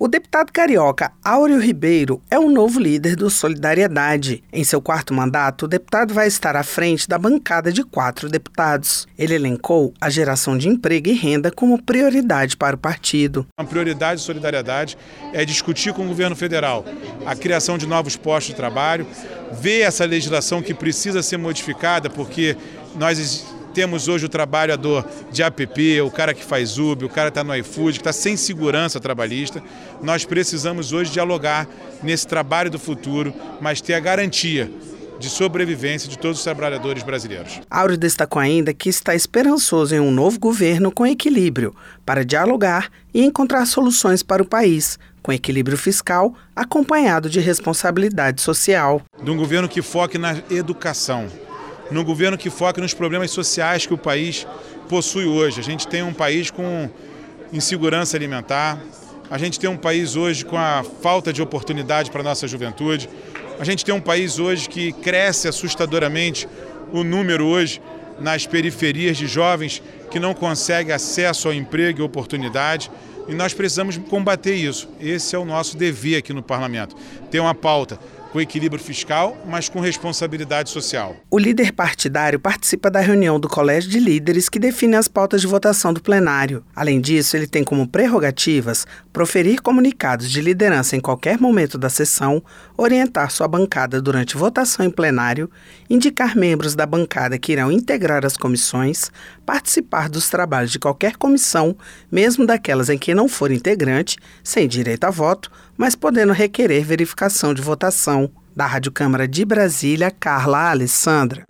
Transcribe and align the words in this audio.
O 0.00 0.06
deputado 0.06 0.52
carioca 0.52 1.10
Áureo 1.24 1.58
Ribeiro 1.58 2.22
é 2.30 2.38
o 2.38 2.48
novo 2.48 2.78
líder 2.78 3.16
do 3.16 3.28
Solidariedade. 3.28 4.44
Em 4.52 4.62
seu 4.62 4.80
quarto 4.80 5.12
mandato, 5.12 5.64
o 5.64 5.68
deputado 5.68 6.14
vai 6.14 6.28
estar 6.28 6.54
à 6.54 6.62
frente 6.62 7.08
da 7.08 7.18
bancada 7.18 7.72
de 7.72 7.82
quatro 7.82 8.28
deputados. 8.28 9.08
Ele 9.18 9.34
elencou 9.34 9.92
a 10.00 10.08
geração 10.08 10.56
de 10.56 10.68
emprego 10.68 11.08
e 11.08 11.14
renda 11.14 11.50
como 11.50 11.82
prioridade 11.82 12.56
para 12.56 12.76
o 12.76 12.78
partido. 12.78 13.44
A 13.56 13.64
prioridade 13.64 14.20
de 14.20 14.26
solidariedade 14.26 14.96
é 15.32 15.44
discutir 15.44 15.92
com 15.92 16.04
o 16.04 16.08
governo 16.08 16.36
federal 16.36 16.84
a 17.26 17.34
criação 17.34 17.76
de 17.76 17.84
novos 17.84 18.14
postos 18.14 18.54
de 18.54 18.54
trabalho, 18.54 19.04
ver 19.50 19.80
essa 19.80 20.04
legislação 20.04 20.62
que 20.62 20.72
precisa 20.72 21.24
ser 21.24 21.38
modificada, 21.38 22.08
porque 22.08 22.56
nós 22.94 23.18
temos 23.74 24.08
hoje 24.08 24.26
o 24.26 24.28
trabalhador 24.28 25.04
de 25.30 25.42
app, 25.42 26.00
o 26.00 26.10
cara 26.10 26.34
que 26.34 26.44
faz 26.44 26.78
Uber, 26.78 27.06
o 27.06 27.10
cara 27.10 27.30
que 27.30 27.38
está 27.38 27.44
no 27.44 27.54
iFood, 27.56 27.92
que 27.92 28.00
está 28.00 28.12
sem 28.12 28.36
segurança 28.36 29.00
trabalhista. 29.00 29.62
Nós 30.02 30.24
precisamos 30.24 30.92
hoje 30.92 31.10
dialogar 31.10 31.68
nesse 32.02 32.26
trabalho 32.26 32.70
do 32.70 32.78
futuro, 32.78 33.32
mas 33.60 33.80
ter 33.80 33.94
a 33.94 34.00
garantia 34.00 34.70
de 35.18 35.28
sobrevivência 35.28 36.08
de 36.08 36.16
todos 36.16 36.38
os 36.38 36.44
trabalhadores 36.44 37.02
brasileiros. 37.02 37.60
Áureo 37.68 37.96
destacou 37.96 38.40
ainda 38.40 38.72
que 38.72 38.88
está 38.88 39.14
esperançoso 39.14 39.94
em 39.94 40.00
um 40.00 40.10
novo 40.10 40.38
governo 40.38 40.92
com 40.92 41.06
equilíbrio, 41.06 41.74
para 42.06 42.24
dialogar 42.24 42.88
e 43.12 43.24
encontrar 43.24 43.66
soluções 43.66 44.22
para 44.22 44.42
o 44.42 44.46
país, 44.46 44.98
com 45.22 45.32
equilíbrio 45.32 45.76
fiscal 45.76 46.34
acompanhado 46.54 47.28
de 47.28 47.40
responsabilidade 47.40 48.40
social. 48.40 49.02
De 49.22 49.30
um 49.30 49.36
governo 49.36 49.68
que 49.68 49.82
foque 49.82 50.16
na 50.16 50.36
educação, 50.50 51.26
num 51.90 52.04
governo 52.04 52.36
que 52.36 52.50
foca 52.50 52.80
nos 52.80 52.94
problemas 52.94 53.30
sociais 53.30 53.86
que 53.86 53.94
o 53.94 53.98
país 53.98 54.46
possui 54.88 55.26
hoje. 55.26 55.60
A 55.60 55.62
gente 55.62 55.86
tem 55.86 56.02
um 56.02 56.12
país 56.12 56.50
com 56.50 56.90
insegurança 57.52 58.16
alimentar, 58.16 58.80
a 59.30 59.38
gente 59.38 59.58
tem 59.58 59.68
um 59.68 59.76
país 59.76 60.16
hoje 60.16 60.44
com 60.44 60.56
a 60.56 60.84
falta 61.02 61.32
de 61.32 61.42
oportunidade 61.42 62.10
para 62.10 62.20
a 62.20 62.24
nossa 62.24 62.46
juventude, 62.46 63.08
a 63.58 63.64
gente 63.64 63.84
tem 63.84 63.94
um 63.94 64.00
país 64.00 64.38
hoje 64.38 64.68
que 64.68 64.92
cresce 64.92 65.48
assustadoramente 65.48 66.48
o 66.92 67.02
número 67.02 67.44
hoje 67.44 67.80
nas 68.20 68.46
periferias 68.46 69.16
de 69.16 69.26
jovens 69.26 69.82
que 70.10 70.18
não 70.18 70.34
conseguem 70.34 70.92
acesso 70.92 71.48
ao 71.48 71.54
emprego 71.54 72.00
e 72.00 72.02
oportunidade. 72.02 72.90
E 73.28 73.34
nós 73.34 73.52
precisamos 73.52 73.98
combater 73.98 74.54
isso. 74.54 74.88
Esse 74.98 75.36
é 75.36 75.38
o 75.38 75.44
nosso 75.44 75.76
dever 75.76 76.16
aqui 76.16 76.32
no 76.32 76.42
parlamento. 76.42 76.96
Ter 77.30 77.40
uma 77.40 77.54
pauta 77.54 77.98
com 78.32 78.40
equilíbrio 78.40 78.82
fiscal, 78.82 79.36
mas 79.46 79.68
com 79.68 79.80
responsabilidade 79.80 80.70
social. 80.70 81.16
O 81.30 81.38
líder 81.38 81.72
partidário 81.72 82.38
participa 82.38 82.90
da 82.90 83.00
reunião 83.00 83.40
do 83.40 83.48
Colégio 83.48 83.90
de 83.90 84.00
Líderes 84.00 84.48
que 84.48 84.58
define 84.58 84.96
as 84.96 85.08
pautas 85.08 85.40
de 85.40 85.46
votação 85.46 85.92
do 85.92 86.02
plenário. 86.02 86.64
Além 86.74 87.00
disso, 87.00 87.36
ele 87.36 87.46
tem 87.46 87.64
como 87.64 87.86
prerrogativas 87.88 88.86
proferir 89.12 89.60
comunicados 89.60 90.30
de 90.30 90.40
liderança 90.40 90.96
em 90.96 91.00
qualquer 91.00 91.38
momento 91.38 91.76
da 91.76 91.88
sessão, 91.88 92.42
orientar 92.76 93.30
sua 93.30 93.48
bancada 93.48 94.00
durante 94.00 94.36
votação 94.36 94.86
em 94.86 94.90
plenário, 94.90 95.50
indicar 95.90 96.36
membros 96.36 96.74
da 96.74 96.86
bancada 96.86 97.38
que 97.38 97.52
irão 97.52 97.72
integrar 97.72 98.24
as 98.24 98.36
comissões, 98.36 99.10
participar 99.44 100.08
dos 100.08 100.28
trabalhos 100.28 100.70
de 100.70 100.78
qualquer 100.78 101.16
comissão, 101.16 101.76
mesmo 102.12 102.46
daquelas 102.46 102.88
em 102.88 102.98
que 102.98 103.14
não 103.14 103.28
for 103.28 103.50
integrante, 103.50 104.16
sem 104.42 104.68
direito 104.68 105.04
a 105.04 105.10
voto, 105.10 105.50
mas 105.78 105.94
podendo 105.94 106.32
requerer 106.32 106.84
verificação 106.84 107.54
de 107.54 107.62
votação. 107.62 108.17
Da 108.58 108.66
Rádio 108.66 108.90
Câmara 108.90 109.28
de 109.28 109.44
Brasília, 109.44 110.10
Carla 110.10 110.70
Alessandra. 110.70 111.46